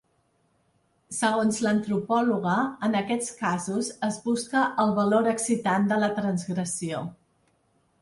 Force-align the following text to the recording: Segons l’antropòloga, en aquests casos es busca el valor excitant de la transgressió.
Segons 1.17 1.59
l’antropòloga, 1.65 2.55
en 2.89 2.99
aquests 3.03 3.37
casos 3.43 3.93
es 4.11 4.19
busca 4.27 4.67
el 4.87 4.97
valor 5.03 5.33
excitant 5.37 5.91
de 5.93 6.05
la 6.07 6.15
transgressió. 6.21 7.09